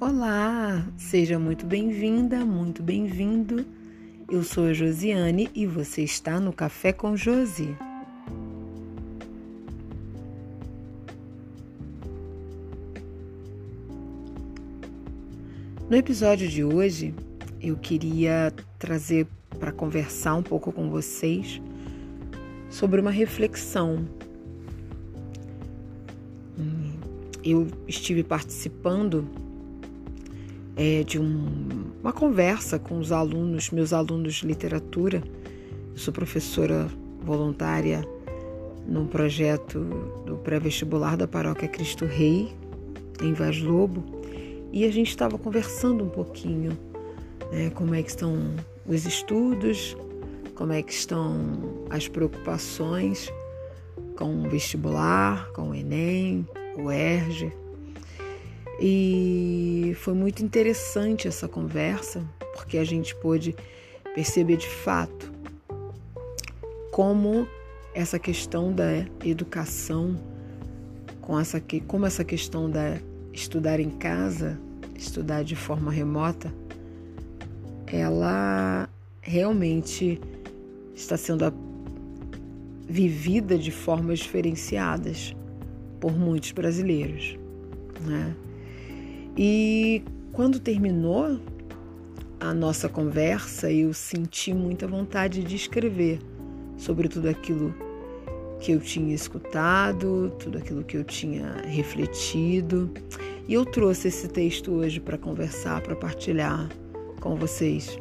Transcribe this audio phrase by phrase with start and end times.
[0.00, 3.66] Olá, seja muito bem-vinda, muito bem-vindo.
[4.30, 7.76] Eu sou a Josiane e você está no Café com Josi.
[15.90, 17.12] No episódio de hoje,
[17.60, 19.26] eu queria trazer
[19.58, 21.60] para conversar um pouco com vocês
[22.70, 24.06] sobre uma reflexão.
[27.42, 29.47] Eu estive participando
[30.78, 35.22] é, de um, uma conversa com os alunos, meus alunos de literatura.
[35.90, 36.88] Eu sou professora
[37.20, 38.08] voluntária
[38.86, 39.80] num projeto
[40.24, 42.54] do pré-vestibular da Paróquia Cristo Rei,
[43.20, 44.04] em Vaz Lobo,
[44.72, 46.78] e a gente estava conversando um pouquinho
[47.50, 48.54] né, como é que estão
[48.86, 49.96] os estudos,
[50.54, 53.28] como é que estão as preocupações
[54.16, 57.52] com o vestibular, com o Enem, o ERJ,
[58.80, 63.54] e foi muito interessante essa conversa, porque a gente pôde
[64.14, 65.32] perceber de fato
[66.92, 67.46] como
[67.94, 70.16] essa questão da educação,
[71.20, 72.98] com essa, como essa questão da
[73.32, 74.58] estudar em casa,
[74.96, 76.52] estudar de forma remota,
[77.86, 78.88] ela
[79.20, 80.20] realmente
[80.94, 81.52] está sendo
[82.88, 85.34] vivida de formas diferenciadas
[86.00, 87.38] por muitos brasileiros,
[88.00, 88.34] né?
[89.40, 91.38] E quando terminou
[92.40, 96.18] a nossa conversa, eu senti muita vontade de escrever
[96.76, 97.72] sobre tudo aquilo
[98.58, 102.90] que eu tinha escutado, tudo aquilo que eu tinha refletido.
[103.46, 106.68] E eu trouxe esse texto hoje para conversar, para partilhar
[107.20, 107.96] com vocês,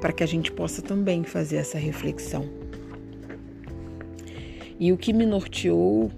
[0.00, 2.48] para que a gente possa também fazer essa reflexão.
[4.76, 6.10] E o que me norteou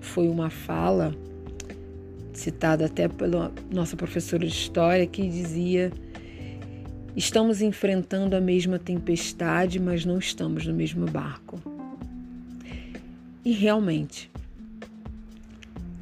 [0.00, 1.14] foi uma fala
[2.32, 5.92] citada até pela nossa professora de história, que dizia:
[7.14, 11.60] Estamos enfrentando a mesma tempestade, mas não estamos no mesmo barco.
[13.44, 14.30] E realmente,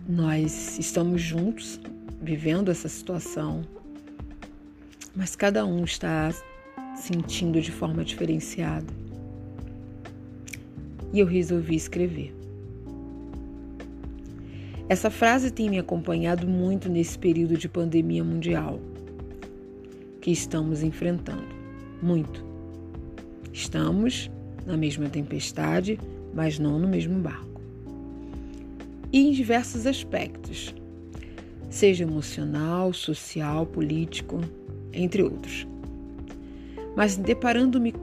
[0.09, 1.81] nós estamos juntos
[2.23, 3.63] vivendo essa situação,
[5.17, 6.33] mas cada um está
[6.95, 8.93] sentindo de forma diferenciada.
[11.13, 12.40] E eu resolvi escrever.
[14.91, 18.81] Essa frase tem me acompanhado muito nesse período de pandemia mundial
[20.21, 21.47] que estamos enfrentando.
[22.03, 22.45] Muito.
[23.53, 24.29] Estamos
[24.67, 25.97] na mesma tempestade,
[26.35, 27.61] mas não no mesmo barco.
[29.13, 30.75] E em diversos aspectos,
[31.69, 34.41] seja emocional, social, político,
[34.93, 35.69] entre outros.
[36.97, 37.95] Mas deparando-me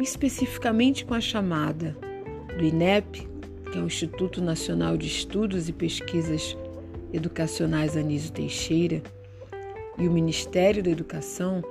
[0.00, 1.94] especificamente com a chamada
[2.56, 3.28] do INEP,
[3.70, 6.56] que é o Instituto Nacional de Estudos e Pesquisas
[7.12, 9.02] Educacionais Anísio Teixeira,
[9.98, 11.62] e o Ministério da Educação,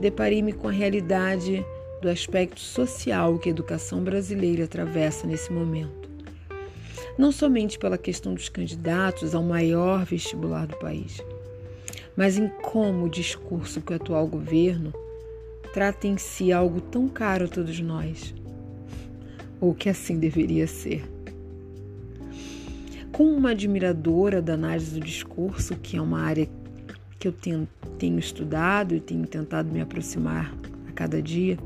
[0.00, 1.64] deparei-me com a realidade
[2.00, 6.08] do aspecto social que a educação brasileira atravessa nesse momento.
[7.18, 11.22] Não somente pela questão dos candidatos ao maior vestibular do país,
[12.16, 14.92] mas em como o discurso que o atual governo
[15.72, 18.34] trata em si algo tão caro a todos nós,
[19.60, 21.13] ou que assim deveria ser.
[23.14, 26.48] Como uma admiradora da análise do discurso, que é uma área
[27.16, 30.52] que eu tenho, tenho estudado e tenho tentado me aproximar
[30.88, 31.56] a cada dia,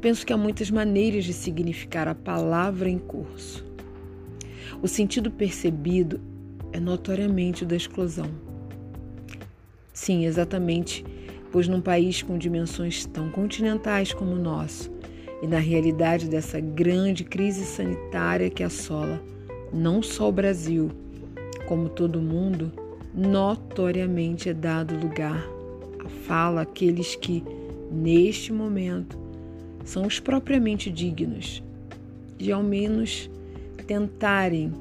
[0.00, 3.64] penso que há muitas maneiras de significar a palavra em curso.
[4.82, 6.20] O sentido percebido
[6.72, 8.28] é notoriamente o da exclusão.
[9.92, 11.04] Sim, exatamente,
[11.52, 14.90] pois num país com dimensões tão continentais como o nosso,
[15.40, 19.22] e na realidade dessa grande crise sanitária que assola
[19.72, 20.90] não só o Brasil,
[21.66, 22.72] como todo mundo,
[23.14, 25.44] notoriamente é dado lugar
[26.04, 27.42] à fala àqueles que,
[27.90, 29.18] neste momento,
[29.84, 31.62] são os propriamente dignos
[32.36, 33.30] de ao menos
[33.86, 34.72] tentarem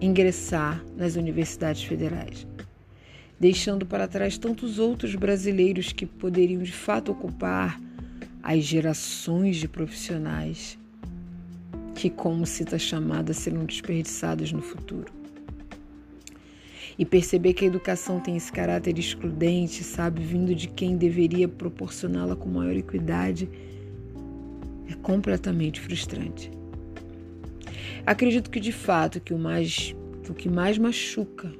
[0.00, 2.46] ingressar nas universidades federais,
[3.38, 7.80] deixando para trás tantos outros brasileiros que poderiam de fato ocupar
[8.42, 10.78] as gerações de profissionais
[12.04, 15.10] que, como cita chamada, serão desperdiçadas no futuro.
[16.98, 22.36] E perceber que a educação tem esse caráter excludente, sabe, vindo de quem deveria proporcioná-la
[22.36, 23.48] com maior equidade,
[24.86, 26.50] é completamente frustrante.
[28.04, 31.50] Acredito que de fato que o mais que o que mais machuca,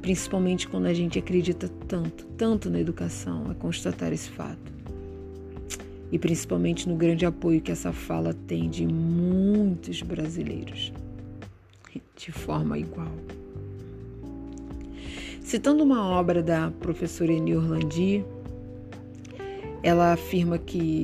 [0.00, 4.71] principalmente quando a gente acredita tanto, tanto na educação, é constatar esse fato
[6.12, 10.92] e principalmente no grande apoio que essa fala tem de muitos brasileiros,
[12.14, 13.10] de forma igual.
[15.40, 18.22] Citando uma obra da professora Eni Orlandi,
[19.82, 21.02] ela afirma que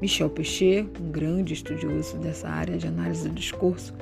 [0.00, 3.94] Michel Pechet, um grande estudioso dessa área de análise do discurso,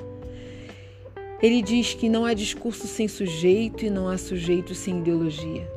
[1.41, 5.69] ele diz que não há discurso sem sujeito e não há sujeito sem ideologia.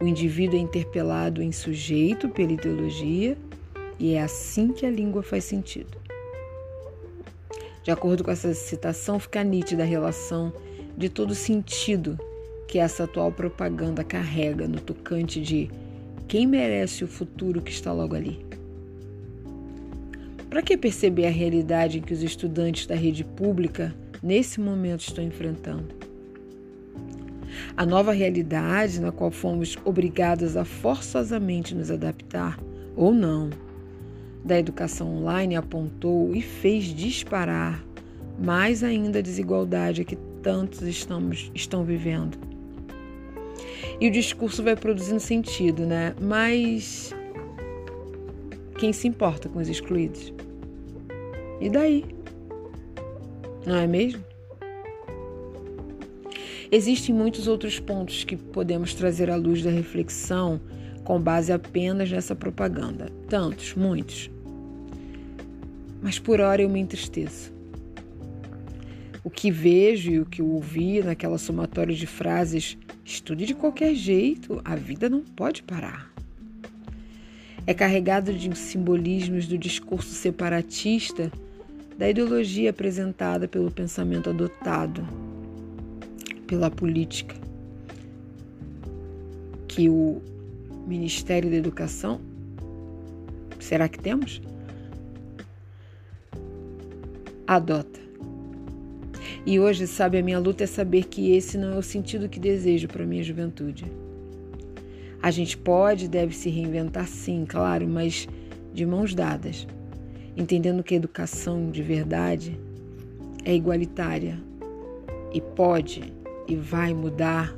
[0.00, 3.36] O indivíduo é interpelado em sujeito pela ideologia
[3.98, 5.98] e é assim que a língua faz sentido.
[7.82, 10.52] De acordo com essa citação, fica nítida a relação
[10.96, 12.18] de todo sentido
[12.66, 15.70] que essa atual propaganda carrega no tocante de
[16.26, 18.44] quem merece o futuro que está logo ali.
[20.48, 25.88] Para que perceber a realidade que os estudantes da rede pública nesse momento estão enfrentando.
[27.76, 32.58] A nova realidade na qual fomos obrigados a forçosamente nos adaptar,
[32.96, 33.50] ou não,
[34.44, 37.82] da educação online apontou e fez disparar
[38.38, 42.36] mais ainda a desigualdade que tantos estamos, estão vivendo.
[44.00, 46.14] E o discurso vai produzindo sentido, né?
[46.20, 47.14] Mas
[48.78, 50.32] quem se importa com os excluídos?
[51.60, 52.04] E daí?
[53.66, 54.22] não é mesmo?
[56.70, 60.60] Existem muitos outros pontos que podemos trazer à luz da reflexão
[61.04, 63.08] com base apenas nessa propaganda.
[63.28, 64.30] Tantos, muitos.
[66.04, 67.50] Mas por hora eu me entristeço.
[69.24, 74.60] O que vejo e o que ouvi naquela somatória de frases estude de qualquer jeito,
[74.66, 76.12] a vida não pode parar.
[77.66, 81.32] É carregado de simbolismos do discurso separatista
[81.96, 85.02] da ideologia apresentada pelo pensamento adotado
[86.46, 87.34] pela política
[89.68, 90.20] que o
[90.86, 92.20] Ministério da Educação
[93.58, 94.42] será que temos?
[97.46, 98.00] Adota.
[99.46, 102.40] E hoje, sabe, a minha luta é saber que esse não é o sentido que
[102.40, 103.84] desejo para minha juventude.
[105.22, 108.26] A gente pode e deve se reinventar sim, claro, mas
[108.72, 109.66] de mãos dadas
[110.36, 112.58] entendendo que a educação de verdade
[113.44, 114.38] é igualitária
[115.32, 116.12] e pode
[116.48, 117.56] e vai mudar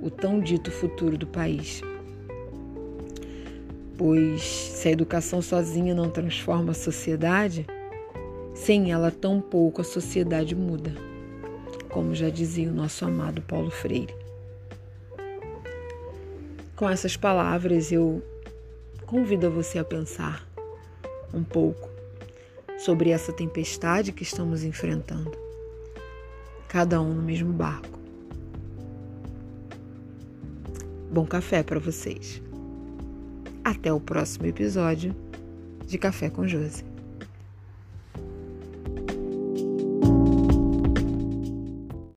[0.00, 1.82] o tão dito futuro do país.
[3.96, 7.66] Pois se a educação sozinha não transforma a sociedade,
[8.66, 10.92] sem ela tão pouco a sociedade muda,
[11.88, 14.12] como já dizia o nosso amado Paulo Freire.
[16.74, 18.20] Com essas palavras, eu
[19.06, 20.44] convido você a pensar
[21.32, 21.88] um pouco
[22.76, 25.30] sobre essa tempestade que estamos enfrentando,
[26.66, 27.96] cada um no mesmo barco.
[31.08, 32.42] Bom café para vocês.
[33.62, 35.14] Até o próximo episódio
[35.86, 36.95] de Café com Josi.